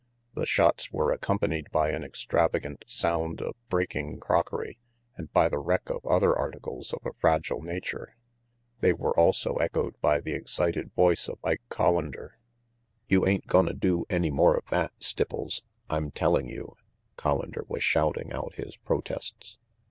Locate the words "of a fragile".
6.91-7.61